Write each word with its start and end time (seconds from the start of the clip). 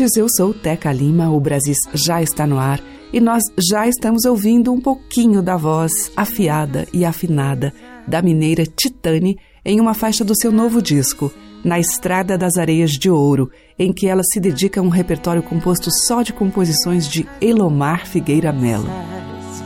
Ouvintes. 0.00 0.16
Eu 0.16 0.28
sou 0.28 0.54
Teca 0.54 0.92
Lima. 0.92 1.30
O 1.30 1.40
Brasis 1.40 1.78
já 1.92 2.22
está 2.22 2.46
no 2.46 2.58
ar 2.58 2.80
e 3.12 3.20
nós 3.20 3.42
já 3.70 3.86
estamos 3.86 4.24
ouvindo 4.24 4.72
um 4.72 4.80
pouquinho 4.80 5.42
da 5.42 5.56
voz 5.56 5.92
afiada 6.16 6.86
e 6.92 7.04
afinada 7.04 7.72
da 8.06 8.22
mineira 8.22 8.64
Titane 8.64 9.36
em 9.64 9.80
uma 9.80 9.94
faixa 9.94 10.24
do 10.24 10.34
seu 10.34 10.50
novo 10.50 10.80
disco, 10.80 11.30
Na 11.62 11.78
Estrada 11.78 12.38
das 12.38 12.56
Areias 12.56 12.92
de 12.92 13.10
Ouro, 13.10 13.50
em 13.78 13.92
que 13.92 14.08
ela 14.08 14.22
se 14.32 14.40
dedica 14.40 14.80
a 14.80 14.82
um 14.82 14.88
repertório 14.88 15.42
composto 15.42 15.90
só 16.06 16.22
de 16.22 16.32
composições 16.32 17.06
de 17.06 17.28
Elomar 17.40 18.06
Figueira 18.06 18.50
Melo. 18.50 18.88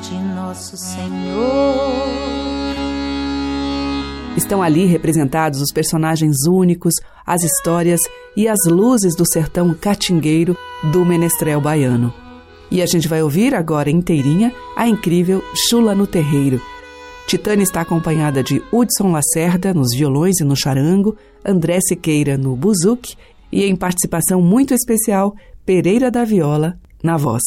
de 0.03 0.19
Nosso 0.35 0.77
Senhor. 0.77 1.95
Estão 4.37 4.61
ali 4.61 4.87
representados 4.87 5.61
os 5.61 5.73
personagens 5.73 6.37
únicos, 6.49 6.95
as 7.25 7.45
histórias 7.45 8.01
e 8.37 8.49
as 8.49 8.59
luzes 8.67 9.15
do 9.17 9.25
sertão 9.25 9.75
catingueiro 9.75 10.57
do 10.93 11.05
menestrel 11.05 11.61
baiano. 11.61 12.13
E 12.71 12.83
a 12.83 12.87
gente 12.87 13.07
vai 13.07 13.23
ouvir 13.23 13.55
agora 13.55 13.91
inteirinha 13.91 14.53
a 14.77 14.89
incrível 14.89 15.43
Chula 15.55 15.95
no 15.95 16.07
Terreiro. 16.07 16.61
Titânia 17.27 17.63
está 17.63 17.81
acompanhada 17.81 18.43
de 18.43 18.63
Hudson 18.73 19.13
Lacerda 19.13 19.73
nos 19.73 19.95
violões 19.97 20.41
e 20.41 20.45
no 20.45 20.57
charango, 20.57 21.17
André 21.45 21.79
Siqueira 21.81 22.37
no 22.37 22.57
buzuque 22.57 23.17
e 23.51 23.65
em 23.65 23.77
participação 23.77 24.43
muito 24.43 24.75
especial, 24.75 25.35
Pereira 25.65 26.11
da 26.11 26.25
Viola 26.25 26.79
na 27.03 27.17
voz. 27.17 27.43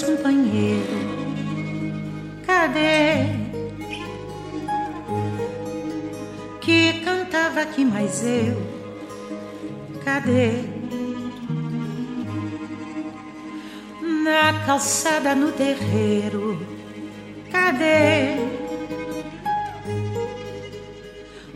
Companheiros? 0.00 0.86
Cadê? 2.46 3.26
Que 6.62 7.00
cantava 7.04 7.60
aqui 7.60 7.84
mais 7.84 8.24
eu? 8.24 8.56
Cadê? 10.04 10.62
Na 14.00 14.64
calçada 14.64 15.34
no 15.34 15.52
terreiro. 15.52 16.58
Cadê? 17.50 18.36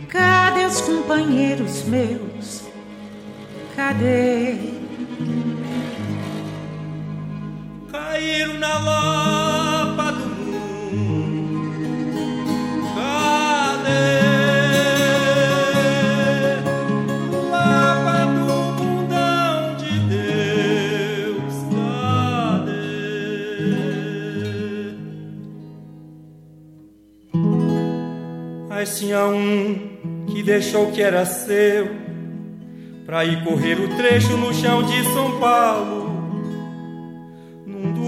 Cadê 0.08 0.66
os 0.66 0.80
companheiros 0.82 1.84
meus? 1.84 2.64
Cadê? 3.74 4.75
Caíram 8.16 8.54
na 8.54 8.78
lapa 8.78 10.12
do 10.12 10.26
mundo. 10.26 10.96
Cadê? 12.94 14.16
Mas 28.68 28.98
tinha 28.98 29.26
um 29.26 30.24
que 30.26 30.42
deixou 30.42 30.88
o 30.88 30.92
que 30.92 31.02
era 31.02 31.26
seu 31.26 31.94
pra 33.04 33.26
ir 33.26 33.44
correr 33.44 33.78
o 33.78 33.94
trecho 33.96 34.36
no 34.38 34.54
chão 34.54 34.82
de 34.82 35.04
São 35.12 35.38
Paulo. 35.38 35.95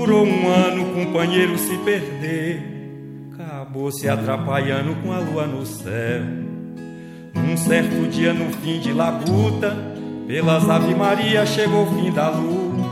Durou 0.09 0.25
um 0.25 0.49
ano, 0.49 0.95
companheiro 0.95 1.59
se 1.59 1.77
perder. 1.85 2.63
Acabou 3.35 3.93
se 3.93 4.09
atrapalhando 4.09 4.95
com 5.03 5.13
a 5.13 5.19
lua 5.19 5.47
no 5.47 5.67
céu. 5.67 6.23
Num 7.35 7.55
certo 7.59 8.09
dia, 8.09 8.33
no 8.33 8.51
fim 8.51 8.81
de 8.81 8.91
labuta, 8.91 9.77
pelas 10.27 10.67
Ave 10.67 10.95
Maria 10.95 11.45
chegou 11.45 11.83
o 11.83 11.95
fim 11.95 12.11
da 12.11 12.31
luta. 12.31 12.89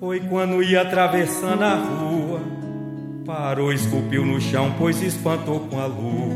Foi 0.00 0.20
quando 0.20 0.62
ia 0.62 0.80
atravessando 0.80 1.64
a 1.64 1.74
rua. 1.74 2.40
Parou, 3.26 3.70
esculpiu 3.74 4.24
no 4.24 4.40
chão, 4.40 4.74
pois 4.78 5.02
espantou 5.02 5.60
com 5.68 5.78
a 5.78 5.84
lua. 5.84 6.34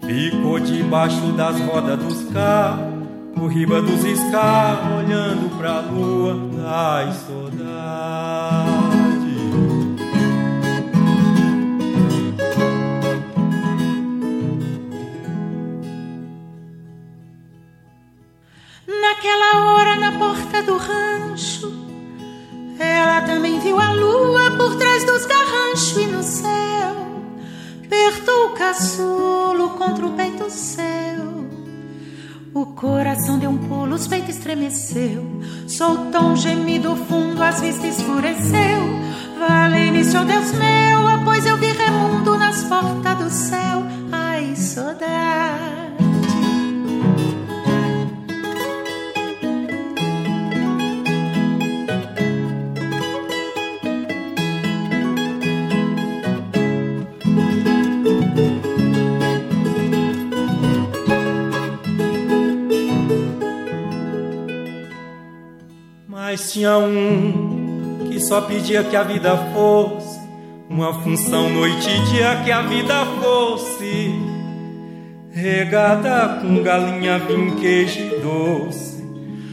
Ficou 0.00 0.58
debaixo 0.58 1.30
das 1.32 1.60
rodas 1.60 1.98
dos 1.98 2.24
carros, 2.32 3.04
por 3.34 3.48
riba 3.48 3.82
dos 3.82 4.02
escarros, 4.02 5.04
olhando 5.04 5.58
pra 5.58 5.80
lua. 5.80 6.38
Ai, 6.66 7.12
saudade. 7.12 7.43
Porta 20.34 20.62
do 20.64 20.76
rancho, 20.76 21.72
ela 22.76 23.22
também 23.22 23.60
viu 23.60 23.78
a 23.78 23.92
lua 23.92 24.50
por 24.56 24.74
trás 24.74 25.04
dos 25.04 25.24
garranchos 25.26 25.96
e 25.96 26.06
no 26.06 26.22
céu. 26.24 26.96
Apertou 27.84 28.46
o 28.46 28.50
caçulo 28.50 29.70
contra 29.70 30.04
o 30.04 30.12
peito 30.14 30.50
seu. 30.50 31.44
O 32.52 32.66
coração 32.66 33.38
deu 33.38 33.50
um 33.50 33.58
pulo, 33.58 33.94
os 33.94 34.08
peitos 34.08 34.36
estremeceu. 34.36 35.24
Soltou 35.68 36.22
um 36.22 36.36
gemido 36.36 36.96
fundo, 36.96 37.40
as 37.40 37.60
vistas 37.60 37.98
escureceu. 37.98 38.80
Valei-me, 39.38 40.04
seu 40.04 40.24
Deus 40.24 40.50
meu, 40.52 41.06
após 41.06 41.46
eu 41.46 41.56
vi 41.58 41.70
remundo 41.72 42.36
nas 42.36 42.64
portas 42.64 43.18
do 43.18 43.30
céu. 43.30 43.84
Ai, 44.10 44.56
saudade. 44.56 45.93
Mas 66.34 66.52
tinha 66.52 66.76
um 66.78 68.08
que 68.10 68.18
só 68.18 68.40
pedia 68.40 68.82
que 68.82 68.96
a 68.96 69.04
vida 69.04 69.36
fosse 69.54 70.18
uma 70.68 70.92
função 70.94 71.48
noite 71.48 71.88
e 71.88 72.10
dia 72.10 72.42
que 72.44 72.50
a 72.50 72.60
vida 72.62 73.06
fosse 73.22 74.12
regada 75.30 76.40
com 76.40 76.60
galinha, 76.60 77.20
vinho, 77.20 77.54
queijo 77.54 78.00
e 78.00 78.20
doce. 78.20 79.04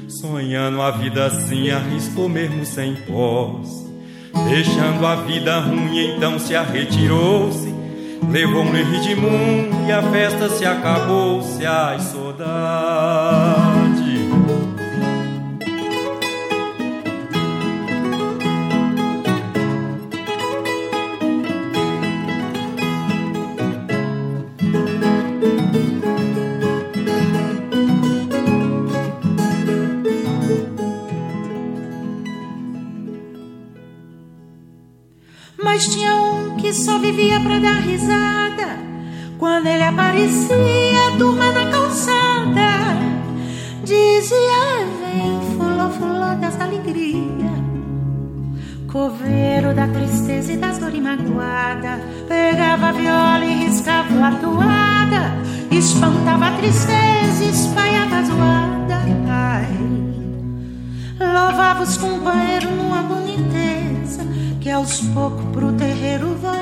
Sonhando 0.07 0.81
a 0.81 0.89
vida 0.89 1.27
assim, 1.27 1.69
arriscou 1.69 2.27
mesmo 2.27 2.65
sem 2.65 2.95
posse. 2.95 3.85
Deixando 4.49 5.05
a 5.05 5.17
vida 5.17 5.59
ruim, 5.59 6.15
então 6.15 6.39
se 6.39 6.57
retirou-se. 6.57 7.71
Levou 8.27 8.63
um 8.63 8.71
ritmo 8.71 9.29
e 9.87 9.91
a 9.91 10.01
festa 10.01 10.49
se 10.49 10.65
acabou-se. 10.65 11.63
Ai, 11.63 11.99
saudade. 11.99 13.60
Vivia 37.11 37.39
pra 37.41 37.59
dar 37.59 37.81
risada. 37.81 38.79
Quando 39.37 39.67
ele 39.67 39.83
aparecia, 39.83 41.07
a 41.09 41.17
turma 41.17 41.51
na 41.51 41.69
calçada 41.69 42.71
dizia: 43.83 44.85
Vem, 45.01 45.41
fulô, 45.57 45.89
fulô 45.89 46.35
das 46.39 46.59
alegrias. 46.59 47.51
Coveiro 48.89 49.73
da 49.73 49.87
tristeza 49.87 50.53
e 50.53 50.57
das 50.57 50.77
dores 50.77 51.01
magoada. 51.01 51.99
Pegava 52.27 52.89
a 52.89 52.91
viola 52.91 53.45
e 53.45 53.65
riscava 53.65 54.27
a 54.27 54.31
toada. 54.35 55.35
Espantava 55.69 56.47
a 56.47 56.51
tristeza 56.57 57.43
e 57.43 57.49
espalhava 57.49 58.17
a 58.17 58.23
zoada. 58.23 59.01
Ai, 59.29 59.67
louvava 61.19 61.83
os 61.83 61.97
companheiros 61.97 62.71
numa 62.71 63.01
boniteza 63.03 64.25
que 64.61 64.69
aos 64.69 65.01
poucos 65.13 65.45
pro 65.53 65.73
terreiro 65.73 66.35
voltava 66.35 66.60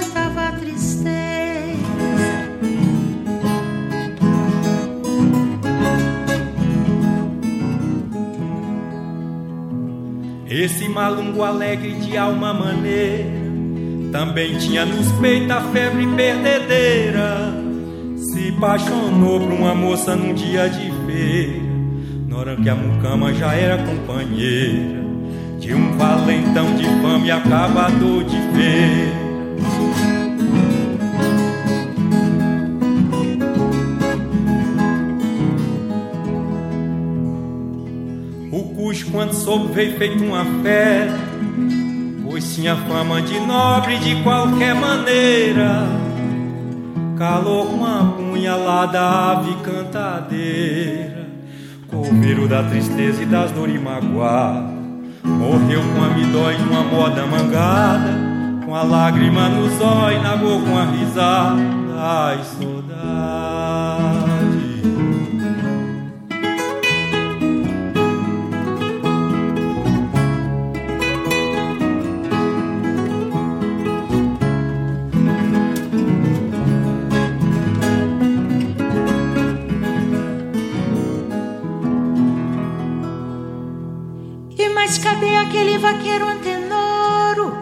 Esse 10.50 10.90
malungo 10.90 11.44
alegre 11.44 11.92
de 11.92 12.18
alma 12.18 12.52
maneira 12.52 13.30
também 14.12 14.58
tinha 14.58 14.84
nos 14.84 15.12
peitos 15.20 15.52
a 15.52 15.62
febre 15.62 16.08
perdedeira. 16.16 17.54
Se 18.18 18.50
apaixonou 18.58 19.40
por 19.40 19.54
uma 19.54 19.76
moça 19.76 20.16
num 20.16 20.34
dia 20.34 20.68
de 20.68 20.92
feira, 21.06 21.62
na 22.28 22.38
hora 22.38 22.56
que 22.56 22.68
a 22.68 22.74
mucama 22.74 23.32
já 23.32 23.54
era 23.54 23.78
companheira 23.78 25.00
de 25.60 25.72
um 25.76 25.96
valentão 25.96 26.76
de 26.76 26.86
fama 27.00 27.32
acabador 27.32 28.24
de 28.24 28.38
ver. 28.52 29.29
Quando 39.12 39.34
soube, 39.34 39.74
veio 39.74 39.98
feito 39.98 40.24
uma 40.24 40.46
fera, 40.64 41.18
pois 42.24 42.56
tinha 42.56 42.76
fama 42.76 43.22
de 43.22 43.40
nobre 43.40 43.98
de 44.00 44.22
qualquer 44.24 44.76
maneira. 44.76 45.88
Calou 47.18 47.66
com 47.66 47.86
a 47.86 48.14
punhalada 48.16 49.00
ave 49.00 49.54
cantadeira, 49.64 51.28
coveiro 51.88 52.48
da 52.48 52.64
tristeza 52.64 53.22
e 53.22 53.26
das 53.26 53.52
dores 53.52 53.82
magoadas 53.82 54.80
Morreu 55.24 55.82
com 55.82 56.04
a 56.04 56.10
midói 56.10 56.58
numa 56.58 56.84
moda 56.84 57.26
mangada, 57.26 58.14
com 58.66 58.76
a 58.76 58.84
lágrima 58.84 59.50
no 59.50 59.70
zóio, 59.78 60.22
nagou 60.22 60.62
com 60.62 60.78
a 60.78 60.86
risada. 60.86 61.62
Ai, 61.98 62.40
saudade. 62.44 63.69
Vaqueiro 85.80 86.28
antenoro? 86.28 87.58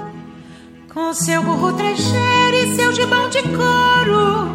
Com 0.91 1.13
seu 1.13 1.43
burro 1.43 1.73
trecheiro 1.73 2.55
e 2.55 2.75
seu 2.75 2.91
gibão 2.91 3.29
de 3.29 3.41
couro. 3.43 4.49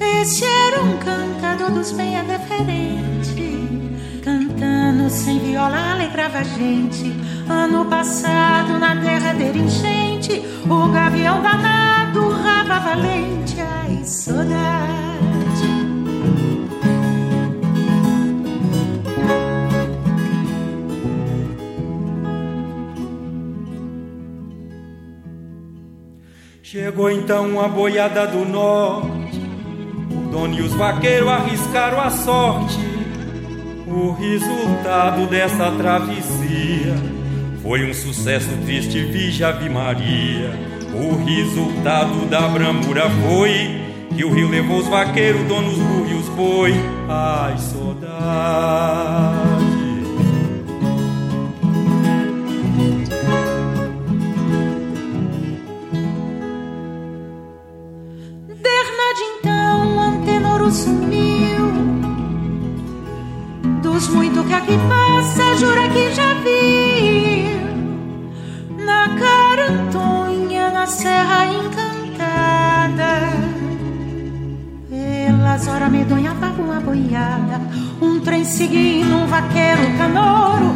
Esse 0.00 0.44
era 0.44 0.82
um 0.82 0.96
cantador 0.98 1.70
dos 1.70 1.92
bem 1.92 2.12
deferente. 2.24 3.52
Cantando 4.22 5.10
sem 5.10 5.38
viola 5.40 5.92
alegrava 5.92 6.38
a 6.38 6.44
gente. 6.44 7.12
Ano 7.48 7.84
passado, 7.84 8.78
na 8.78 8.96
terra 8.96 9.32
dele 9.34 9.60
enchente, 9.60 10.42
o 10.68 10.88
gavião 10.88 11.42
danado, 11.42 12.28
raba 12.30 12.78
valente. 12.78 13.56
Ai, 13.60 14.02
saudade. 14.04 15.01
Chegou 26.72 27.10
então 27.10 27.60
a 27.60 27.68
boiada 27.68 28.26
do 28.26 28.46
norte, 28.46 29.38
o 30.10 30.30
dono 30.30 30.54
e 30.54 30.62
os 30.62 30.72
vaqueiros 30.72 31.28
arriscaram 31.28 32.00
a 32.00 32.08
sorte. 32.08 32.78
O 33.86 34.12
resultado 34.12 35.26
dessa 35.28 35.70
travessia 35.72 36.94
foi 37.62 37.84
um 37.84 37.92
sucesso 37.92 38.48
triste, 38.64 39.04
vija 39.04 39.48
Ave 39.48 39.68
Maria. 39.68 40.50
O 40.94 41.22
resultado 41.22 42.24
da 42.30 42.48
bramura 42.48 43.04
foi 43.10 43.82
que 44.16 44.24
o 44.24 44.32
rio 44.32 44.48
levou 44.48 44.78
os 44.78 44.88
vaqueiros, 44.88 45.42
donos 45.42 45.76
burros 45.76 46.10
e 46.10 46.14
os 46.14 46.28
boi. 46.30 46.72
Ai, 47.06 47.58
saudade. 47.58 49.51
Muito 64.12 64.44
que 64.44 64.52
aqui 64.52 64.78
passa, 64.88 65.56
jura 65.56 65.88
que 65.88 66.12
já 66.14 66.34
viu. 66.34 67.62
Na 68.84 69.08
carantonha, 69.18 70.70
na 70.70 70.86
serra 70.86 71.46
encantada. 71.46 73.12
Pelas 74.88 75.66
horas 75.66 75.90
medonha 75.90 76.34
paga 76.34 76.62
uma 76.62 76.80
boiada. 76.80 77.60
Um 78.00 78.20
trem 78.20 78.44
seguindo 78.44 79.16
um 79.16 79.26
vaqueiro 79.26 79.96
canouro. 79.98 80.72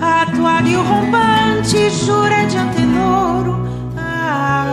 Atuado 0.00 0.68
e 0.68 0.76
o 0.76 0.82
rompante, 0.82 1.90
jura 1.90 2.44
de 2.46 2.56
antenoro. 2.56 3.66
Ah, 3.96 4.64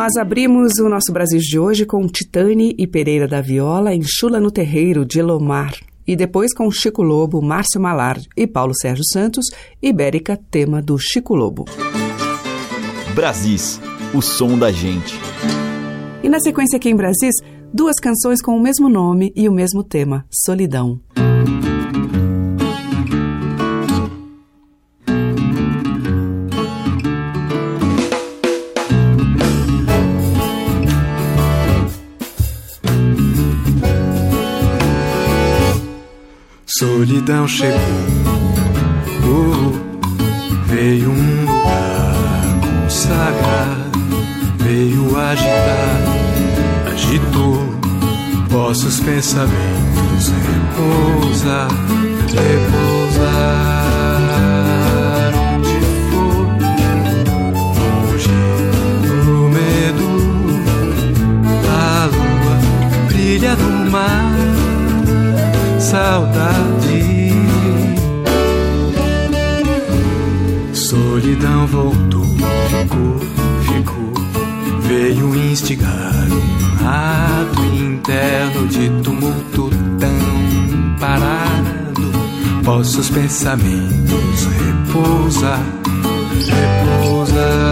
nós 0.00 0.16
abrimos 0.16 0.78
o 0.78 0.88
nosso 0.88 1.12
Brasil 1.12 1.38
de 1.38 1.58
hoje 1.58 1.84
com 1.84 2.06
Titane 2.06 2.74
e 2.78 2.86
Pereira 2.86 3.28
da 3.28 3.42
Viola 3.42 3.94
em 3.94 4.00
Chula 4.02 4.40
no 4.40 4.50
Terreiro, 4.50 5.04
de 5.04 5.18
Elomar. 5.18 5.74
E 6.06 6.16
depois 6.16 6.54
com 6.54 6.70
Chico 6.70 7.02
Lobo, 7.02 7.42
Márcio 7.42 7.78
Malar 7.78 8.18
e 8.34 8.46
Paulo 8.46 8.72
Sérgio 8.74 9.04
Santos, 9.04 9.44
Ibérica, 9.82 10.40
tema 10.50 10.80
do 10.80 10.96
Chico 10.98 11.34
Lobo. 11.34 11.66
Brasis, 13.14 13.78
o 14.14 14.22
som 14.22 14.56
da 14.56 14.72
gente. 14.72 15.20
E 16.22 16.30
na 16.30 16.40
sequência 16.40 16.78
aqui 16.78 16.88
em 16.88 16.96
Brasis, 16.96 17.34
duas 17.70 18.00
canções 18.00 18.40
com 18.40 18.56
o 18.56 18.60
mesmo 18.60 18.88
nome 18.88 19.30
e 19.36 19.50
o 19.50 19.52
mesmo 19.52 19.84
tema, 19.84 20.24
Solidão. 20.30 20.98
Solidão 37.00 37.48
chegou, 37.48 37.78
veio 40.66 41.10
um 41.10 41.46
lugar 41.46 42.12
consagrado, 42.60 43.98
veio 44.58 45.18
agitar, 45.18 45.96
agitou 46.92 47.56
vossos 48.50 49.00
pensamentos, 49.00 50.28
repousar, 50.28 51.68
repousar. 52.28 53.70
saudade. 65.90 66.89
Solidão 71.30 71.64
voltou, 71.68 72.26
ficou, 72.26 73.20
ficou. 73.62 74.12
Veio 74.80 75.36
instigar 75.36 76.26
um 76.28 76.88
ato 76.88 77.62
interno 77.66 78.66
de 78.66 78.90
tumulto 79.04 79.70
tão 80.00 80.96
parado. 80.98 82.10
Vossos 82.64 83.10
pensamentos 83.10 84.48
repousar, 84.58 85.62
repousar. 86.98 87.70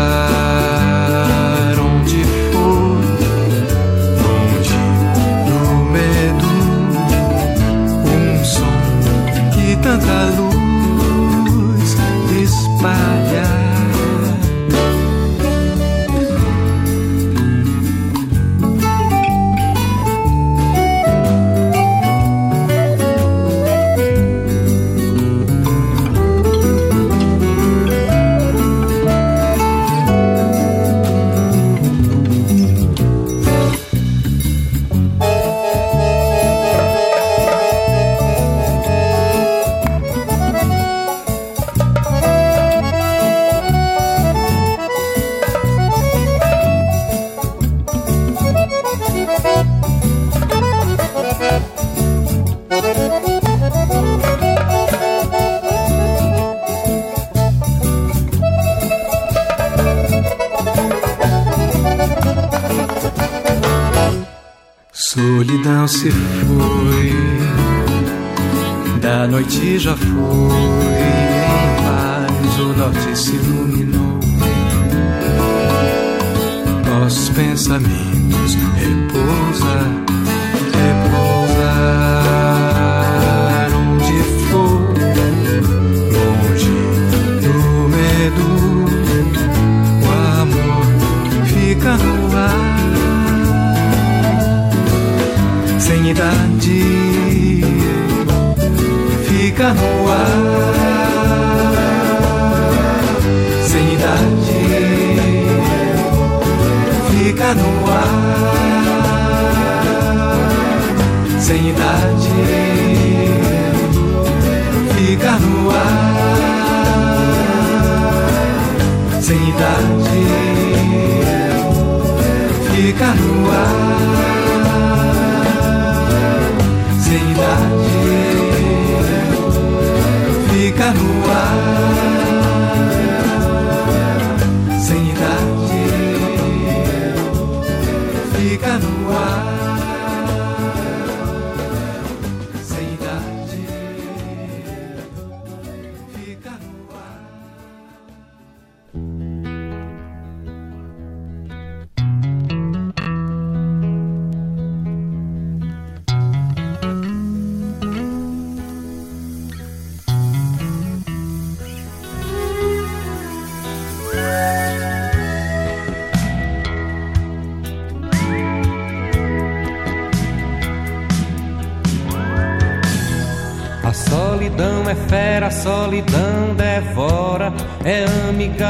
tanta 9.80 10.36
luz 10.36 10.47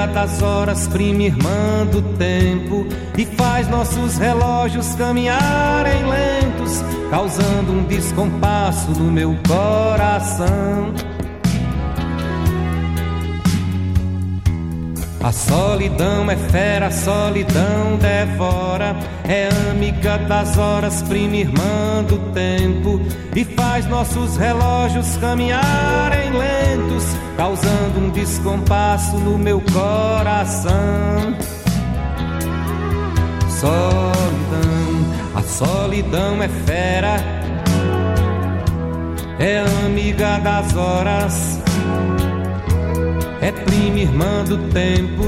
das 0.08 0.42
horas, 0.42 0.86
prima 0.88 1.22
irmã 1.22 1.86
do 1.90 2.02
tempo, 2.16 2.86
e 3.16 3.24
faz 3.24 3.68
nossos 3.68 4.18
relógios 4.18 4.94
caminharem 4.94 6.04
lentos, 6.06 6.82
causando 7.10 7.72
um 7.72 7.84
descompasso 7.84 8.90
no 8.92 9.10
meu 9.10 9.36
coração. 9.46 11.07
A 15.20 15.32
solidão 15.32 16.30
é 16.30 16.36
fera, 16.36 16.86
a 16.86 16.90
solidão 16.92 17.96
devora. 18.00 18.96
É 19.28 19.48
amiga 19.70 20.16
das 20.16 20.56
horas, 20.56 21.02
prima 21.02 21.36
irmã 21.36 22.04
do 22.06 22.18
tempo. 22.32 23.00
E 23.34 23.44
faz 23.44 23.86
nossos 23.86 24.36
relógios 24.36 25.16
caminharem 25.16 26.30
lentos, 26.30 27.04
causando 27.36 27.98
um 27.98 28.10
descompasso 28.10 29.16
no 29.18 29.36
meu 29.36 29.60
coração. 29.60 31.34
solidão, 33.58 34.78
a 35.34 35.42
solidão 35.42 36.42
é 36.42 36.48
fera, 36.48 37.16
é 39.40 39.64
amiga 39.84 40.38
das 40.38 40.76
horas, 40.76 41.57
é 43.48 43.52
prima 43.52 44.00
irmã 44.00 44.44
do 44.44 44.58
tempo 44.70 45.24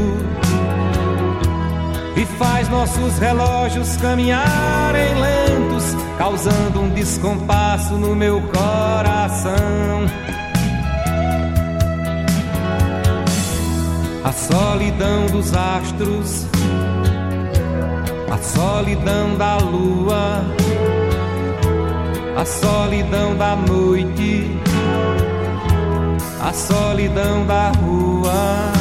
e 2.14 2.26
faz 2.38 2.68
nossos 2.68 3.18
relógios 3.18 3.96
caminharem 3.96 5.14
lentos, 5.14 5.96
causando 6.18 6.82
um 6.82 6.90
descompasso 6.90 7.94
no 7.94 8.14
meu 8.14 8.42
coração. 8.42 9.54
A 14.22 14.32
solidão 14.32 15.26
dos 15.32 15.54
astros 15.54 16.46
a 18.30 18.38
solidão 18.38 19.36
da 19.36 19.56
lua, 19.56 20.44
a 22.36 22.44
solidão 22.44 23.34
da 23.36 23.56
noite, 23.56 24.60
a 26.40 26.52
solidão 26.52 27.46
da 27.46 27.70
rua. 27.70 28.79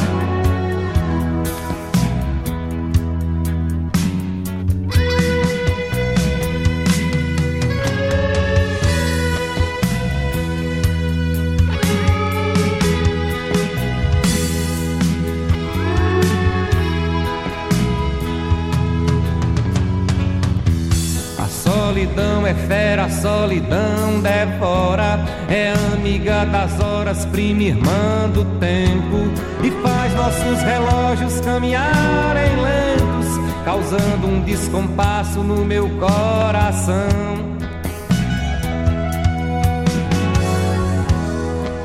Solidão 22.20 22.46
é 22.46 22.54
fera, 22.54 23.06
a 23.06 23.10
solidão 23.10 24.22
devora. 24.22 25.20
É 25.48 25.74
amiga 25.94 26.46
das 26.46 26.80
horas, 26.80 27.26
prima 27.26 27.64
irmã 27.64 28.30
do 28.34 28.44
tempo. 28.60 29.32
E 29.64 29.72
faz 29.82 30.14
nossos 30.16 30.62
relógios 30.62 31.40
caminharem 31.42 32.56
lentos, 32.62 33.64
causando 33.64 34.28
um 34.28 34.42
descompasso 34.42 35.40
no 35.40 35.64
meu 35.64 35.90
coração. 35.98 37.08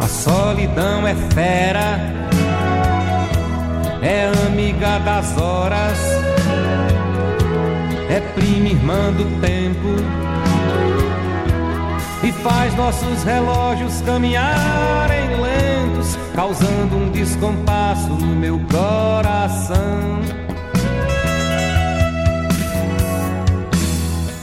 A 0.00 0.08
solidão 0.08 1.06
é 1.06 1.14
fera, 1.32 1.98
é 4.02 4.30
amiga 4.46 4.98
das 4.98 5.36
horas 5.38 6.33
é 8.14 8.20
prima 8.20 8.68
irmã 8.68 9.12
do 9.12 9.24
tempo 9.40 9.88
e 12.22 12.30
faz 12.30 12.72
nossos 12.76 13.24
relógios 13.24 14.00
caminharem 14.02 15.30
lentos, 15.42 16.16
causando 16.32 16.96
um 16.96 17.10
descompasso 17.10 18.10
no 18.10 18.36
meu 18.36 18.60
coração. 18.70 20.20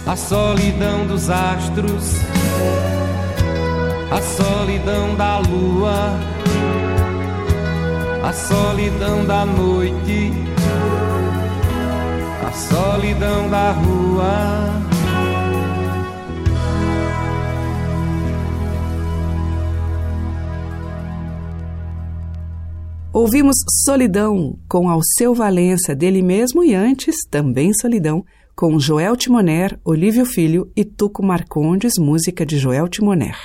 A 0.06 0.16
solidão 0.18 1.08
dos 1.08 1.30
astros, 1.30 2.16
a 4.12 4.22
solidão 4.22 5.16
da 5.16 5.38
lua, 5.38 6.20
a 8.22 8.34
solidão 8.34 9.24
da 9.26 9.46
noite 9.46 10.51
solidão 12.54 13.50
da 13.50 13.72
rua. 13.72 14.82
Ouvimos 23.14 23.58
Solidão 23.84 24.58
com 24.70 24.90
Alceu 24.90 25.36
Valença, 25.36 25.94
dele 25.94 26.22
mesmo, 26.22 26.64
e 26.64 26.74
antes 26.74 27.16
também 27.30 27.74
Solidão, 27.74 28.24
com 28.56 28.80
Joel 28.80 29.18
Timoner, 29.18 29.78
Olívio 29.84 30.26
Filho 30.26 30.72
e 30.76 30.86
Tuco 30.86 31.22
Marcondes, 31.22 31.98
música 31.98 32.46
de 32.46 32.58
Joel 32.58 32.88
Timoner. 32.88 33.36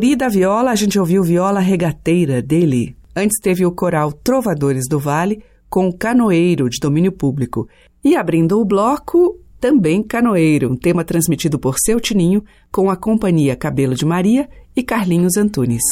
Lauri 0.00 0.16
da 0.16 0.30
Viola, 0.30 0.70
a 0.70 0.74
gente 0.74 0.98
ouviu 0.98 1.22
Viola 1.22 1.60
Regateira 1.60 2.40
dele. 2.40 2.96
Antes 3.14 3.38
teve 3.38 3.66
o 3.66 3.70
coral 3.70 4.10
Trovadores 4.10 4.88
do 4.88 4.98
Vale 4.98 5.42
com 5.68 5.92
Canoeiro 5.92 6.70
de 6.70 6.78
domínio 6.80 7.12
público. 7.12 7.68
E 8.02 8.16
abrindo 8.16 8.58
o 8.58 8.64
bloco, 8.64 9.38
também 9.60 10.02
Canoeiro, 10.02 10.72
um 10.72 10.74
tema 10.74 11.04
transmitido 11.04 11.58
por 11.58 11.74
Seu 11.78 12.00
Tininho 12.00 12.42
com 12.72 12.90
a 12.90 12.96
companhia 12.96 13.54
Cabelo 13.54 13.94
de 13.94 14.06
Maria 14.06 14.48
e 14.74 14.82
Carlinhos 14.82 15.36
Antunes. 15.36 15.82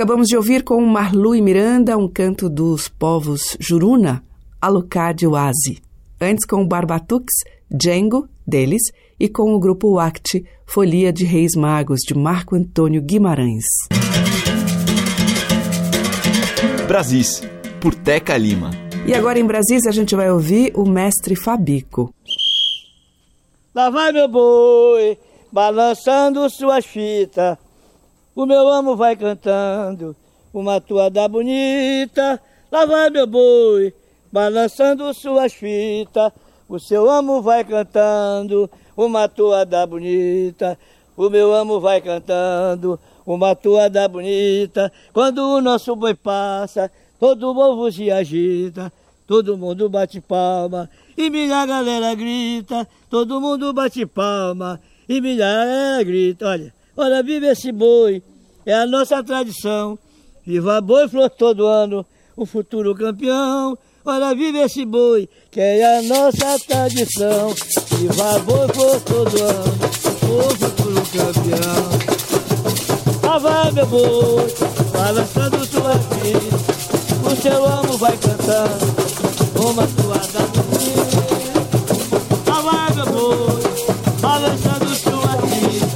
Acabamos 0.00 0.28
de 0.28 0.34
ouvir 0.34 0.64
com 0.64 0.80
Marlu 0.80 1.34
e 1.34 1.42
Miranda 1.42 1.94
um 1.98 2.08
canto 2.08 2.48
dos 2.48 2.88
povos 2.88 3.54
Juruna, 3.60 4.24
Alucard 4.58 5.26
Oazi. 5.26 5.82
Antes 6.18 6.46
com 6.46 6.62
o 6.62 6.66
Barbatux, 6.66 7.26
Django, 7.70 8.26
deles, 8.46 8.80
e 9.20 9.28
com 9.28 9.54
o 9.54 9.60
grupo 9.60 9.96
Wact, 9.96 10.42
Folia 10.64 11.12
de 11.12 11.26
Reis 11.26 11.54
Magos, 11.54 12.00
de 12.00 12.14
Marco 12.14 12.56
Antônio 12.56 13.02
Guimarães. 13.02 13.66
Brasis, 16.88 17.42
por 17.78 17.94
Teca 17.94 18.38
Lima. 18.38 18.70
E 19.06 19.12
agora 19.12 19.38
em 19.38 19.44
Brasis 19.44 19.86
a 19.86 19.92
gente 19.92 20.16
vai 20.16 20.30
ouvir 20.30 20.72
o 20.74 20.88
mestre 20.88 21.36
Fabico. 21.36 22.10
Lá 23.74 23.90
vai 23.90 24.12
meu 24.12 24.28
boi, 24.28 25.18
balançando 25.52 26.48
suas 26.48 26.86
fitas 26.86 27.58
o 28.42 28.46
meu 28.46 28.70
amo 28.70 28.96
vai 28.96 29.14
cantando 29.16 30.16
uma 30.54 30.80
toada 30.80 31.28
bonita. 31.28 32.40
Lá 32.72 32.86
vai 32.86 33.10
meu 33.10 33.26
boi, 33.26 33.92
balançando 34.32 35.12
suas 35.12 35.52
fitas. 35.52 36.32
O 36.66 36.78
seu 36.78 37.10
amo 37.10 37.42
vai 37.42 37.62
cantando 37.64 38.70
uma 38.96 39.28
toada 39.28 39.86
bonita. 39.86 40.78
o 41.18 41.28
meu 41.28 41.52
amo 41.52 41.80
vai 41.80 42.00
cantando 42.00 42.98
uma 43.26 43.54
toada 43.54 44.08
bonita. 44.08 44.90
Quando 45.12 45.40
o 45.42 45.60
nosso 45.60 45.94
boi 45.94 46.14
passa, 46.14 46.90
todo 47.18 47.50
o 47.50 47.54
povo 47.54 47.92
se 47.92 48.10
agita, 48.10 48.90
todo 49.26 49.58
mundo 49.58 49.86
bate 49.90 50.18
palma 50.18 50.88
e 51.14 51.28
minha 51.28 51.66
galera 51.66 52.14
grita, 52.14 52.88
todo 53.10 53.38
mundo 53.38 53.70
bate 53.74 54.06
palma 54.06 54.80
e 55.06 55.20
minha 55.20 55.36
galera 55.36 56.02
grita. 56.02 56.46
Olha, 56.46 56.72
olha, 56.96 57.22
vive 57.22 57.46
esse 57.48 57.70
boi, 57.70 58.22
é 58.70 58.74
a 58.74 58.86
nossa 58.86 59.22
tradição. 59.22 59.98
Viva 60.46 60.80
boi 60.80 61.08
flor 61.08 61.28
todo 61.30 61.66
ano, 61.66 62.06
o 62.36 62.46
futuro 62.46 62.94
campeão. 62.94 63.76
Olha, 64.04 64.34
vive 64.34 64.58
esse 64.58 64.84
boi, 64.84 65.28
que 65.50 65.60
é 65.60 65.98
a 65.98 66.02
nossa 66.02 66.58
tradição. 66.66 67.52
Viva 67.98 68.38
boi 68.38 68.68
flor 68.68 69.00
todo 69.00 69.42
ano, 69.42 69.74
o 70.22 70.50
futuro 70.56 71.02
campeão. 71.12 71.90
Lá 73.24 73.38
vai 73.38 73.72
meu 73.72 73.86
boi, 73.86 74.54
balançando 74.92 75.66
sua 75.66 75.94
vida, 75.94 76.56
o 77.30 77.42
seu 77.42 77.64
amo 77.64 77.98
vai 77.98 78.16
cantando 78.18 78.86
uma 79.68 79.86
toada 79.86 80.46
bonita. 80.54 81.30
Lá 82.46 82.60
vai 82.60 82.94
meu 82.94 83.06
boi, 83.06 83.62
balançando 84.20 84.94
sua 84.94 85.36
vida, 85.46 85.86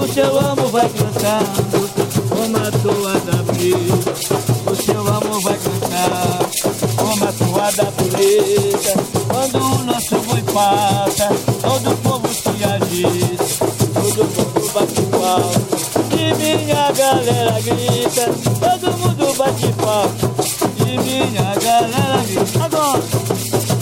o 0.00 0.12
seu 0.12 0.38
amo 0.38 0.68
vai 0.68 0.86
uma 0.86 1.71
toada 2.82 3.42
bonita. 3.44 4.12
O 4.70 4.74
seu 4.74 5.00
amor 5.00 5.40
vai 5.42 5.56
cantar 5.56 6.40
uma 7.00 7.32
toada 7.32 7.84
bonita. 7.96 8.92
Quando 9.28 9.56
o 9.56 9.84
nosso 9.84 10.16
boi 10.26 10.42
passa, 10.52 11.28
todo 11.62 11.90
o 11.90 11.96
povo 11.98 12.28
se 12.28 12.48
agita, 12.64 13.44
todo 13.94 14.24
mundo 14.24 14.72
bate 14.74 15.02
palma. 15.02 15.52
E 16.10 16.34
minha 16.34 16.92
galera 16.92 17.60
grita, 17.60 18.30
todo 18.60 18.92
mundo 18.98 19.34
bate 19.36 19.72
palma. 19.74 20.10
E 20.80 20.98
minha 20.98 21.54
galera 21.54 22.22
grita. 22.26 22.64
Agora, 22.64 23.02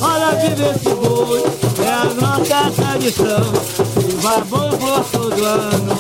olha 0.03 0.31
vive 0.41 0.65
esse 0.69 0.95
boi, 0.95 1.43
é 1.85 1.91
a 1.91 2.05
nossa 2.21 2.71
tradição. 2.77 3.81
Viva 3.97 4.45
boi 4.45 4.71
por 4.77 5.05
todo 5.11 5.45
ano, 5.45 6.00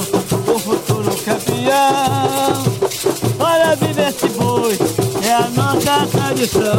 tradição. 6.10 6.76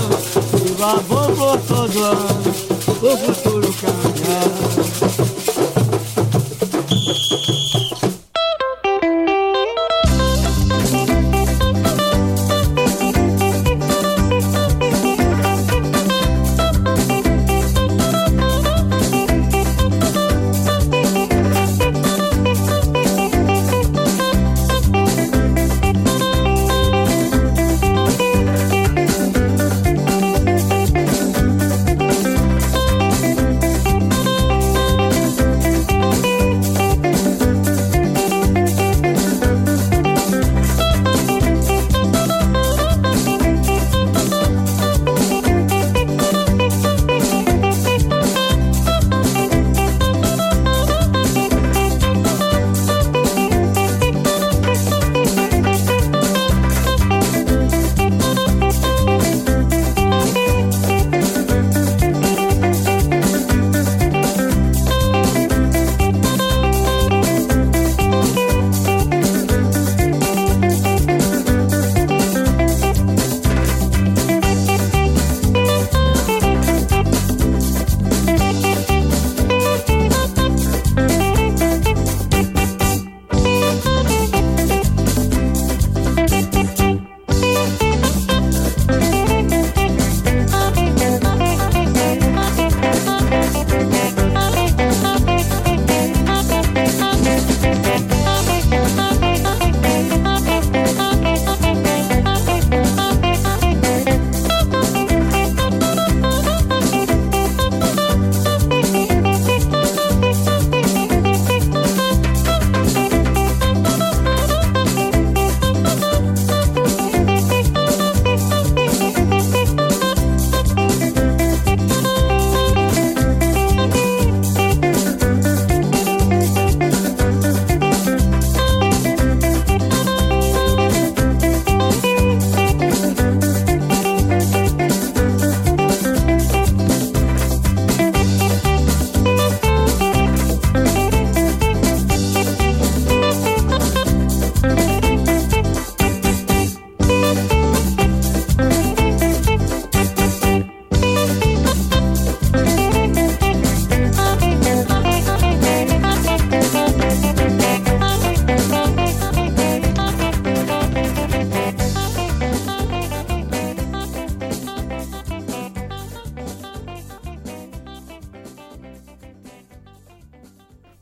Viva 0.54 0.96
boi 1.08 1.36
por 1.36 1.58
todo 1.62 2.04
ano, 2.04 2.42
o 3.02 3.18
futuro 3.18 3.74
campeão. 3.74 4.71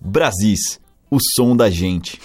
Brasis, 0.01 0.79
o 1.11 1.17
som 1.35 1.55
da 1.55 1.69
gente. 1.69 2.19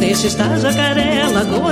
Deixa 0.00 0.26
estar 0.26 0.58
jacaré, 0.58 0.89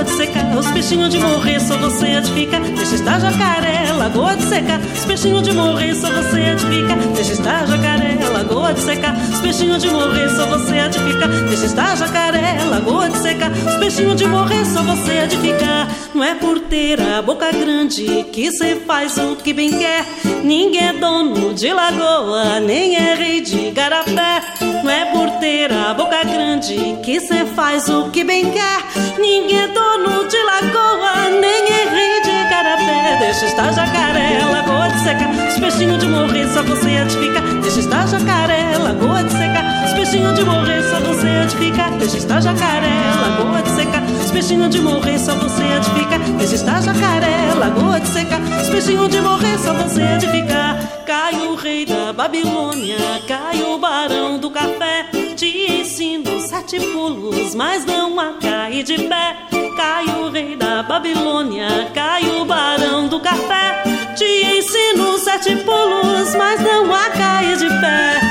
secar 0.09 0.57
Os 0.57 0.69
peixinhos 0.71 1.09
de 1.09 1.19
morrer, 1.19 1.59
só 1.59 1.77
você 1.77 2.21
ficar 2.33 2.59
Deixa 2.59 2.95
estar 2.95 3.19
jacaré, 3.19 3.91
lagoa 3.93 4.35
de 4.35 4.43
secar 4.43 4.79
Os 4.79 5.05
peixinhos 5.05 5.43
de 5.43 5.51
morrer, 5.53 5.95
só 5.95 6.09
você 6.09 6.57
ficar 6.57 6.97
Deixa 7.15 7.33
estar 7.33 7.67
jacaré, 7.67 8.17
lagoa 8.33 8.73
de 8.73 8.81
secar 8.81 9.15
Os 9.15 9.39
peixinhos 9.41 9.81
de 9.81 9.89
morrer, 9.89 10.29
só 10.29 10.45
você 10.45 10.89
ficar 10.91 11.27
Deixa 11.27 11.65
estar 11.65 11.97
jacaré, 11.97 12.63
lagoa 12.69 13.09
de 13.09 13.17
secar 13.17 13.51
Os 13.51 13.75
peixinhos 13.77 14.15
de 14.15 14.25
morrer, 14.27 14.65
só 14.65 14.83
você 14.83 15.27
ficar 15.29 15.87
Não 16.13 16.23
é 16.23 16.35
por 16.35 16.59
ter 16.59 16.99
a 17.01 17.21
boca 17.21 17.51
grande 17.51 18.25
Que 18.31 18.51
cê 18.51 18.75
faz 18.75 19.17
o 19.17 19.35
que 19.35 19.53
bem 19.53 19.77
quer. 19.77 20.05
Ninguém 20.43 20.87
é 20.89 20.93
dono 20.93 21.53
de 21.53 21.71
lagoa 21.73 22.59
Nem 22.59 22.95
é 22.95 23.15
rei 23.15 23.41
de 23.41 23.71
garapé 23.71 24.58
Não 24.83 24.91
é 24.91 25.05
por 25.05 25.29
ter 25.39 25.71
a 25.71 25.93
boca 25.93 26.23
grande 26.23 26.97
que 27.03 27.19
cê 27.19 27.45
faz 27.45 27.89
o 27.89 28.09
que 28.11 28.23
bem 28.23 28.51
quer. 28.51 28.79
Ninguém 29.19 29.59
é 29.59 29.67
dono 29.67 30.27
de 30.27 30.37
lagoa, 30.37 31.29
nem 31.29 31.67
é 31.67 31.89
rei 31.89 32.21
de 32.21 32.49
carapé. 32.49 33.17
Deixa 33.19 33.45
estar 33.45 33.73
jacaré, 33.73 34.39
lagoa 34.51 34.89
de 34.89 34.99
seca. 34.99 35.29
Os 35.49 35.59
peixinhos 35.59 35.99
de 35.99 36.07
morrer, 36.07 36.47
só 36.53 36.63
você 36.63 36.89
edifica. 36.89 37.41
Deixa 37.61 37.79
estar 37.81 38.07
jacaré, 38.07 38.77
lagoa 38.77 39.23
de 39.23 39.31
seca. 39.31 39.63
Os 39.85 39.93
peixinhos 39.93 40.35
de 40.35 40.45
morrer, 40.45 40.83
só 40.83 40.99
você 41.01 41.27
edifica. 41.27 41.89
Deixa 41.99 42.17
estar 42.17 42.41
jacaré, 42.41 43.13
lagoa 43.19 43.61
de 43.61 43.69
seca. 43.69 44.03
Os 44.23 44.31
peixinhos 44.31 44.69
de 44.69 44.79
morrer, 44.79 45.19
só 45.19 45.35
você 45.35 45.63
edifica. 45.63 46.19
Deixa 46.37 46.55
estar 46.55 46.81
jacaré, 46.81 47.53
lagoa 47.57 47.99
de 47.99 48.07
seca. 48.07 48.39
Os 48.61 48.69
peixinhos 48.69 49.09
de 49.09 49.21
morrer, 49.21 49.57
só 49.59 49.73
você 49.73 50.01
edifica. 50.01 50.68
Cai 51.09 51.33
o 51.41 51.55
rei 51.55 51.87
da 51.87 52.13
Babilônia, 52.13 52.95
cai 53.27 53.63
o 53.63 53.79
barão 53.79 54.37
do 54.37 54.51
café. 54.51 55.09
Te 55.35 55.81
ensino 55.81 56.39
sete 56.39 56.79
pulos, 56.79 57.55
mas 57.55 57.83
não 57.83 58.19
a 58.19 58.33
cair 58.33 58.83
de 58.83 58.95
pé. 59.07 59.35
Cai 59.75 60.05
o 60.05 60.29
rei 60.29 60.55
da 60.55 60.83
Babilônia, 60.83 61.89
cai 61.95 62.29
o 62.29 62.45
barão 62.45 63.07
do 63.07 63.19
café. 63.19 63.81
Te 64.15 64.59
ensino 64.59 65.17
sete 65.17 65.55
pulos, 65.55 66.35
mas 66.35 66.61
não 66.61 66.93
a 66.93 67.09
cair 67.09 67.57
de 67.57 67.69
pé. 67.81 68.28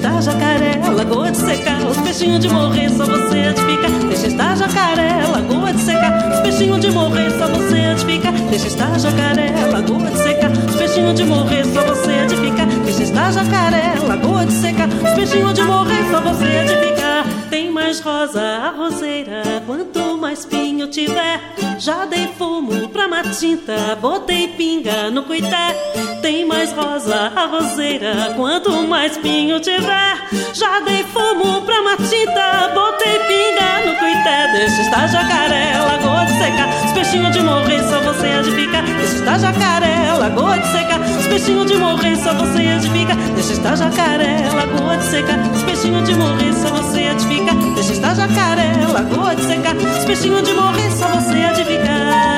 Estar 0.00 0.22
jacaré, 0.22 0.80
lagoa 0.96 1.30
de 1.30 1.36
secar 1.36 1.84
Os 1.84 1.96
peixinhos 1.98 2.40
de 2.40 2.48
morrer, 2.48 2.88
só 2.90 3.04
você 3.04 3.38
edifica 3.38 3.88
Deixa 4.08 4.26
estar 4.28 4.56
jacaré, 4.56 5.26
lagoa 5.30 5.72
de 5.72 5.80
secar 5.80 6.32
Os 6.32 6.40
peixinhos 6.40 6.80
de 6.80 6.90
morrer, 6.90 7.30
só 7.38 7.46
você 7.46 7.76
edifica 7.76 8.32
Deixa 8.32 8.66
estar 8.66 8.98
jacaré, 8.98 9.52
lagoa 9.70 10.10
de 10.10 10.18
secar 10.18 10.50
Os 10.50 10.76
peixinhos 10.76 11.14
de 11.14 11.24
morrer, 11.24 11.64
só 11.66 11.82
você 11.82 12.12
edifica 12.12 12.66
Deixa 12.84 13.02
estar 13.02 13.32
jacaré, 13.32 13.94
lagoa 14.06 14.46
de 14.46 14.52
secar 14.52 14.88
Os 14.88 15.14
peixinhos 15.14 15.54
de 15.54 15.62
morrer, 15.64 16.10
só 16.10 16.20
você 16.20 16.46
edifica 16.46 17.24
Tem 17.50 17.70
mais 17.70 18.00
rosa 18.00 18.40
a 18.40 18.70
roseira 18.70 19.42
Quanto 19.66 20.16
mais 20.16 20.46
pinho 20.46 20.86
tiver 20.88 21.40
Já 21.78 22.06
dei 22.06 22.26
fumo 22.38 22.88
pra 23.00 23.08
matinta 23.08 23.96
Botei 24.00 24.48
pinga 24.48 25.10
no 25.10 25.22
cuité. 25.22 25.74
Tem 26.20 26.44
mais 26.44 26.72
rosa 26.72 27.32
a 27.34 27.46
roseira 27.46 28.34
Quanto 28.36 28.70
mais 28.86 29.16
pinho 29.16 29.58
tiver. 29.58 30.16
Já 30.52 30.80
dei 30.80 31.02
fumo 31.04 31.62
pra 31.62 31.82
matinta 31.82 32.70
Botei 32.74 33.18
pinga 33.20 33.86
no 33.86 33.96
cuité. 33.96 34.52
Deixa 34.52 34.82
estar 34.82 35.06
jacaré, 35.06 35.78
lagoa 35.78 36.26
de 36.26 36.32
seca 36.32 36.68
Os 36.84 36.92
peixinhos 36.92 37.32
de 37.32 37.40
morrer 37.40 37.82
só 37.88 38.00
você 38.00 38.26
edifica 38.26 38.82
Deixa 38.82 39.14
estar 39.14 39.38
jacaré, 39.38 40.12
lagoa 40.18 40.58
de 40.58 40.66
seca 40.68 41.00
Os 41.18 41.26
peixinhos 41.26 41.66
de 41.66 41.76
morrer 41.78 42.16
só 42.16 42.34
você 42.34 42.62
edifica 42.62 43.14
Deixa 43.34 43.52
estar 43.52 43.76
jacaré, 43.76 44.36
lagoa 44.52 44.96
de 44.96 45.04
seca 45.04 45.38
Os 45.54 45.62
peixinhos 45.62 46.06
de 46.06 46.14
morrer 46.14 46.52
só 46.52 46.68
você 46.68 47.02
edifica 47.06 47.54
Deixa 47.74 47.92
estar 47.92 48.14
jacaré, 48.14 48.72
lagoa 48.92 49.34
de 49.34 49.44
seca 49.44 49.74
Os 49.98 50.04
peixinhos 50.04 50.42
de 50.42 50.52
morrer 50.52 50.90
só 50.90 51.06
você 51.08 51.38
edifica 51.38 51.80
Deixa 51.84 52.29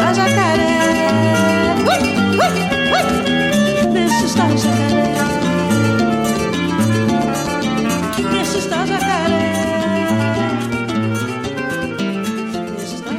estar 0.00 0.14
jacaré. 0.14 0.78
Deixa 3.92 4.26
estar 4.26 4.56
jacaré. 4.56 5.14
Deixa 8.32 8.58
estar 8.58 8.86
jacaré. 8.86 9.50
Deixa 12.78 12.94
estar 12.94 13.12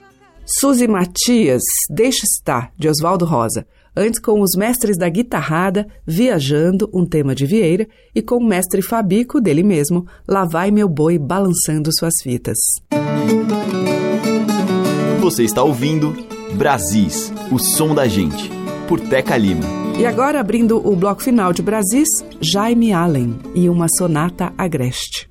jacaré. 0.00 0.40
Suzy 0.46 0.88
Matias, 0.88 1.62
Deixa 1.90 2.24
Estar, 2.24 2.72
de 2.78 2.88
Oswaldo 2.88 3.26
Rosa. 3.26 3.66
Antes 4.02 4.18
com 4.18 4.40
os 4.40 4.52
mestres 4.56 4.96
da 4.96 5.10
guitarrada, 5.10 5.86
Viajando, 6.06 6.88
um 6.90 7.04
tema 7.04 7.34
de 7.34 7.44
Vieira, 7.44 7.86
e 8.14 8.22
com 8.22 8.36
o 8.36 8.42
mestre 8.42 8.80
Fabico, 8.80 9.42
dele 9.42 9.62
mesmo, 9.62 10.06
Lá 10.26 10.46
vai 10.46 10.70
meu 10.70 10.88
boi 10.88 11.18
balançando 11.18 11.90
suas 11.92 12.14
fitas. 12.22 12.56
Você 15.20 15.44
está 15.44 15.62
ouvindo 15.62 16.16
Brasis, 16.54 17.30
o 17.52 17.58
som 17.58 17.94
da 17.94 18.08
gente, 18.08 18.50
por 18.88 18.98
Teca 18.98 19.36
Lima. 19.36 19.66
E 19.98 20.06
agora, 20.06 20.40
abrindo 20.40 20.78
o 20.78 20.96
bloco 20.96 21.22
final 21.22 21.52
de 21.52 21.60
Brasis, 21.60 22.08
Jaime 22.40 22.94
Allen 22.94 23.38
e 23.54 23.68
uma 23.68 23.86
sonata 23.98 24.50
agreste. 24.56 25.28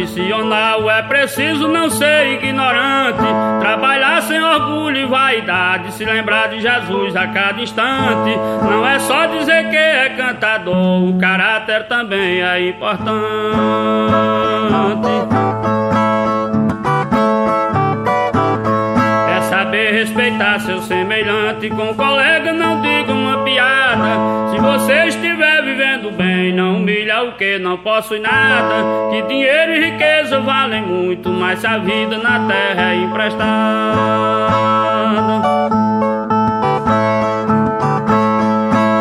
Profissional 0.00 0.90
é 0.90 1.02
preciso 1.02 1.68
não 1.68 1.90
ser 1.90 2.32
ignorante, 2.32 3.22
trabalhar 3.60 4.22
sem 4.22 4.40
orgulho 4.42 4.96
e 4.96 5.04
vaidade, 5.04 5.92
se 5.92 6.04
lembrar 6.04 6.48
de 6.48 6.60
Jesus 6.60 7.14
a 7.14 7.26
cada 7.28 7.60
instante. 7.60 8.36
Não 8.62 8.86
é 8.86 8.98
só 8.98 9.26
dizer 9.26 9.68
que 9.68 9.76
é 9.76 10.08
cantador, 10.10 11.04
o 11.04 11.18
caráter 11.18 11.86
também 11.86 12.42
é 12.42 12.68
importante. 12.68 13.10
É 19.36 19.40
saber 19.42 19.92
respeitar 19.92 20.60
seu 20.60 20.80
semelhante, 20.82 21.68
com 21.68 21.94
colega 21.94 22.52
não 22.52 22.80
diga 22.80 23.12
uma 23.12 23.44
piada. 23.44 24.50
Se 24.50 24.58
você 24.58 25.08
estiver 25.08 25.62
vivendo 25.62 26.10
bem, 26.16 26.54
não 26.54 26.76
humilha 26.76 26.99
o 27.22 27.32
que 27.32 27.58
não 27.58 27.78
possui 27.78 28.18
nada. 28.18 29.10
Que 29.10 29.22
dinheiro 29.22 29.72
e 29.72 29.90
riqueza 29.90 30.40
valem 30.40 30.82
muito, 30.82 31.28
mas 31.30 31.64
a 31.64 31.78
vida 31.78 32.18
na 32.18 32.46
terra 32.46 32.92
é 32.92 32.96
emprestada. 32.96 33.40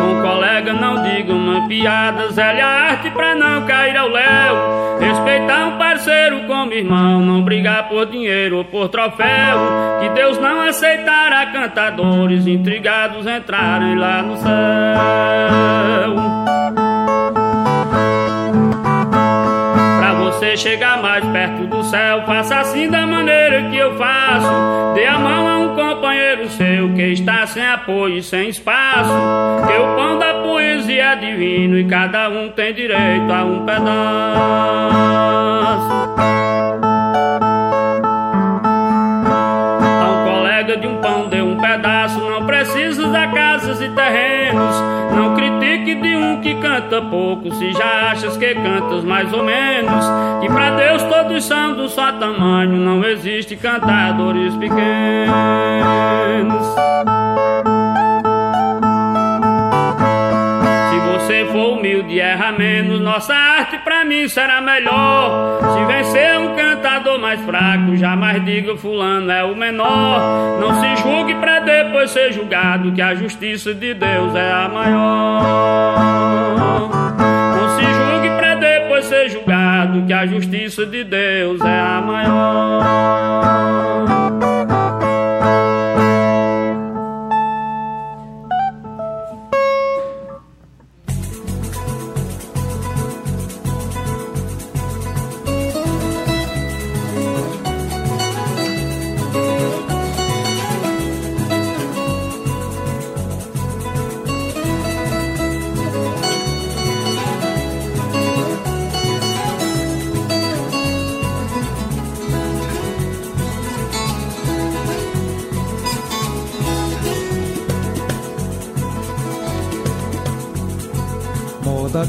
Com 0.02 0.22
colega 0.22 0.74
não 0.74 1.04
diga 1.04 1.34
uma 1.34 1.68
piada, 1.68 2.30
zele 2.32 2.62
a 2.62 2.68
arte 2.68 3.10
pra 3.12 3.36
não 3.36 3.66
cair 3.66 3.98
ao 3.98 4.10
léu. 4.10 5.00
Respeitar 5.00 5.66
um 5.68 5.78
parceiro 5.78 6.42
como 6.42 6.74
irmão, 6.74 7.22
não 7.22 7.42
brigar 7.42 7.88
por 7.88 8.06
dinheiro 8.06 8.58
ou 8.58 8.66
por 8.66 8.90
troféu. 8.90 9.58
Que 10.02 10.10
Deus 10.10 10.38
não 10.38 10.62
aceitará 10.62 11.46
cantadores 11.48 12.46
intrigados 12.46 13.26
entrarem 13.26 13.96
lá 13.96 14.22
no 14.22 14.36
céu. 14.38 14.50
Você 20.40 20.56
chegar 20.56 21.02
mais 21.02 21.26
perto 21.26 21.68
do 21.68 21.84
céu, 21.84 22.24
faça 22.26 22.60
assim 22.60 22.90
da 22.90 23.06
maneira 23.06 23.70
que 23.70 23.76
eu 23.76 23.98
faço. 23.98 24.48
Dê 24.96 25.06
a 25.06 25.20
mão 25.20 25.46
a 25.46 25.58
um 25.58 25.76
companheiro 25.76 26.48
seu 26.48 26.94
que 26.94 27.02
está 27.12 27.46
sem 27.46 27.66
apoio 27.66 28.20
e 28.20 28.24
sem 28.24 28.48
espaço. 28.48 29.12
Que 29.68 29.74
o 29.78 29.96
pão 29.98 30.18
da 30.18 30.36
poesia 30.36 31.12
é 31.12 31.16
divino 31.18 31.78
e 31.78 31.84
cada 31.84 32.30
um 32.30 32.48
tem 32.48 32.74
direito 32.74 33.30
a 33.30 33.44
um 33.44 33.66
pedaço. 33.66 33.90
A 40.02 40.10
um 40.10 40.32
colega 40.32 40.78
de 40.78 40.88
um 40.88 41.02
pão 41.02 41.28
dê 41.28 41.42
um 41.42 41.58
pedaço, 41.58 42.18
não 42.18 42.46
precisa 42.46 43.10
dar 43.10 43.30
casas 43.34 43.82
e 43.82 43.90
terrenos. 43.90 45.09
De 45.96 46.16
um 46.16 46.40
que 46.40 46.54
canta 46.56 47.02
pouco, 47.02 47.52
se 47.56 47.74
já 47.74 48.12
achas 48.12 48.38
que 48.38 48.54
cantas 48.54 49.04
mais 49.04 49.34
ou 49.34 49.44
menos. 49.44 50.06
Que 50.40 50.48
pra 50.48 50.70
Deus 50.76 51.02
todos 51.04 51.44
são 51.44 51.74
do 51.74 51.90
só 51.90 52.12
tamanho, 52.12 52.78
não 52.78 53.04
existe 53.04 53.56
cantadores 53.56 54.56
pequenos. 54.56 54.80
Se 60.90 61.00
você 61.12 61.46
for 61.52 61.80
humilde 61.80 62.20
erra 62.20 62.52
menos, 62.52 63.02
nossa 63.02 63.34
arte 63.34 63.79
mim 64.10 64.28
será 64.28 64.60
melhor. 64.60 65.60
Se 65.62 65.86
vencer 65.86 66.40
um 66.40 66.56
cantador 66.56 67.20
mais 67.20 67.40
fraco, 67.42 67.96
jamais 67.96 68.44
diga 68.44 68.76
fulano 68.76 69.32
é 69.32 69.44
o 69.44 69.56
menor. 69.56 70.60
Não 70.60 70.82
se 70.82 70.96
julgue 71.04 71.36
pra 71.36 71.60
depois 71.60 72.10
ser 72.10 72.34
julgado, 72.34 72.92
que 72.92 73.02
a 73.02 73.14
justiça 73.14 73.72
de 73.74 73.94
Deus 73.94 74.36
é 74.36 74.52
a 74.52 74.68
maior. 74.68 76.00
Não 77.56 77.70
se 77.78 77.84
julgue 77.84 78.30
pra 78.38 78.56
depois 78.56 79.06
ser 79.06 79.30
julgado, 79.30 80.02
que 80.08 80.14
a 80.14 80.26
justiça 80.26 80.88
de 80.88 81.04
Deus 81.04 81.62
é 81.62 81.80
a 81.80 82.02
maior. 82.02 84.09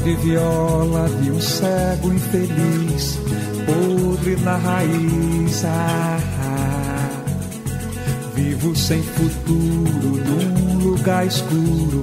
De 0.03 0.15
viola 0.15 1.07
de 1.21 1.31
um 1.31 1.39
cego 1.39 2.11
infeliz, 2.11 3.19
podre 3.65 4.35
na 4.37 4.57
raiz. 4.57 5.63
Ah. 5.63 6.19
Vivo 8.33 8.75
sem 8.75 9.03
futuro 9.03 10.17
num 10.25 10.79
lugar 10.79 11.27
escuro 11.27 12.01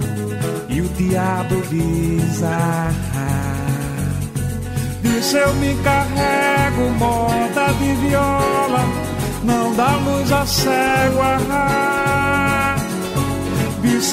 e 0.69 0.81
o 0.81 0.89
diabo 0.91 1.57
diz: 1.71 2.43
ah, 2.45 2.93
eu 5.35 5.55
me 5.55 5.75
carrego, 5.83 6.91
moda 6.99 7.73
de 7.81 7.95
viola, 8.07 8.85
não 9.43 9.75
dá 9.75 9.97
luz 9.97 10.31
a 10.31 10.47
cego. 10.47 11.21
Ah, 11.51 12.77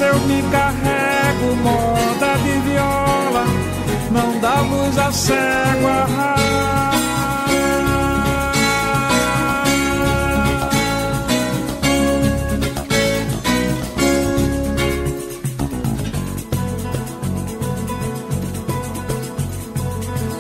eu 0.01 0.19
me 0.21 0.41
carrego, 0.51 1.55
moda 1.63 2.37
de 2.43 2.59
viola, 2.67 3.04
luz 4.61 4.97
a 4.97 5.11
cego. 5.11 5.45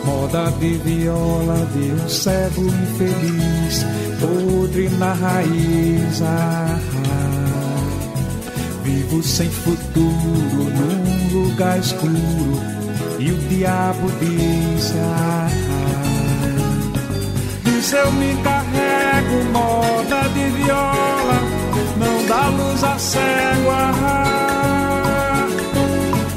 Moda 0.05 0.51
de 0.59 0.77
viola 0.77 1.65
de 1.73 1.91
um 1.91 2.09
cego 2.09 2.61
infeliz, 2.61 3.85
podre 4.19 4.89
na 4.97 5.13
raiz. 5.13 6.21
Ah, 6.21 6.79
ah. 6.79 7.45
Vivo 8.83 9.23
sem 9.23 9.49
futuro 9.49 10.11
num 10.11 11.33
lugar 11.33 11.79
escuro 11.79 12.84
e 13.19 13.31
o 13.31 13.37
diabo 13.49 14.09
diz: 14.19 14.93
ah. 14.97 15.47
Diz 17.63 17.93
eu 17.93 18.11
me 18.13 18.35
carrego, 18.43 19.43
moda 19.51 20.27
de 20.29 20.49
viola, 20.49 21.39
não 21.97 22.25
dá 22.27 22.47
luz 22.47 22.83
a 22.83 22.97
cego. 22.97 23.69
Ah, 23.71 25.47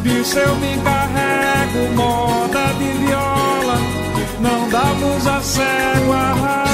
diz 0.02 0.36
eu 0.36 0.54
me 0.56 0.76
carrego, 0.78 1.94
moda 1.94 2.72
de 2.78 2.92
viola, 3.04 3.78
não 4.40 4.68
dá 4.68 4.92
luz 5.00 5.26
a 5.26 5.40
cego. 5.40 6.67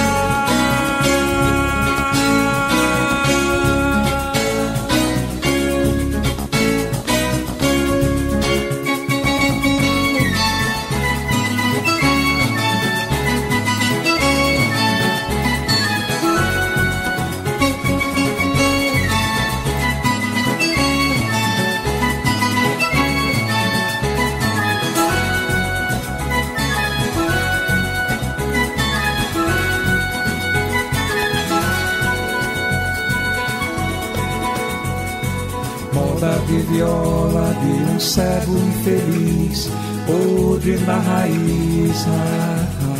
Viola 36.74 37.54
de 37.60 37.92
um 37.92 38.00
cego 38.00 38.58
infeliz, 38.58 39.70
podre 40.06 40.76
na 40.78 40.98
raiz. 40.98 42.06
Ah, 42.08 42.66
ah. 42.82 42.94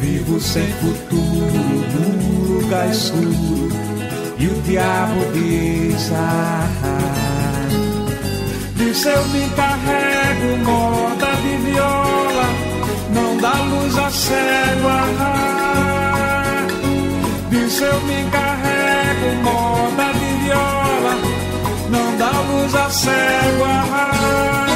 Vivo 0.00 0.40
sem 0.40 0.66
futuro 0.80 1.16
num 1.94 2.58
lugar 2.58 2.90
escuro 2.90 3.68
e 4.38 4.46
o 4.46 4.62
diabo 4.62 5.20
diz: 5.32 6.10
ah, 6.12 6.68
ah. 6.84 7.68
Diz 8.76 9.06
eu 9.06 9.24
me 9.28 9.48
carrego, 9.50 10.56
moda 10.64 11.32
de 11.36 11.56
viola, 11.70 12.48
não 13.14 13.36
dá 13.36 13.52
luz 13.62 13.94
cego, 14.12 14.88
ah, 14.88 16.66
disso 17.48 17.84
eu 17.84 18.00
me 18.02 18.22
encarrego, 18.22 18.61
luz 22.62 22.74
a 22.74 22.90
cego, 22.90 23.64
ah. 23.64 24.71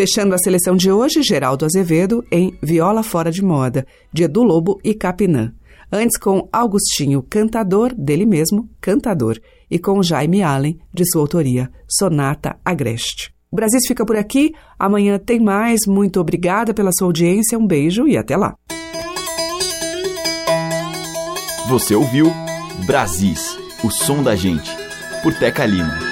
Fechando 0.00 0.34
a 0.34 0.38
seleção 0.38 0.76
de 0.76 0.90
hoje, 0.90 1.22
Geraldo 1.22 1.66
Azevedo 1.66 2.24
em 2.32 2.56
Viola 2.62 3.02
Fora 3.02 3.30
de 3.30 3.44
Moda, 3.44 3.86
de 4.10 4.22
Edu 4.22 4.42
Lobo 4.42 4.80
e 4.82 4.94
Capinã. 4.94 5.52
Antes 5.92 6.16
com 6.18 6.48
Augustinho 6.50 7.22
Cantador, 7.22 7.94
dele 7.94 8.24
mesmo, 8.24 8.66
Cantador, 8.80 9.38
e 9.70 9.78
com 9.78 10.02
Jaime 10.02 10.42
Allen, 10.42 10.78
de 10.90 11.04
sua 11.04 11.20
autoria, 11.20 11.70
Sonata 11.86 12.56
Agreste. 12.64 13.30
O 13.52 13.56
Brasil 13.56 13.78
fica 13.86 14.06
por 14.06 14.16
aqui, 14.16 14.54
amanhã 14.78 15.18
tem 15.18 15.38
mais. 15.38 15.80
Muito 15.86 16.18
obrigada 16.18 16.72
pela 16.72 16.92
sua 16.98 17.08
audiência, 17.08 17.58
um 17.58 17.66
beijo 17.66 18.08
e 18.08 18.16
até 18.16 18.38
lá. 18.38 18.54
Você 21.68 21.94
ouviu 21.94 22.32
Brasis, 22.86 23.54
o 23.84 23.90
som 23.90 24.22
da 24.22 24.34
gente, 24.34 24.74
por 25.22 25.34
Teca 25.34 25.66
Lima. 25.66 26.09